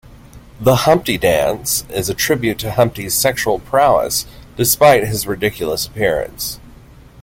[0.59, 4.25] "The Humpty Dance" is a tribute to Humpty's sexual prowess
[4.57, 6.59] despite his ridiculous appearance.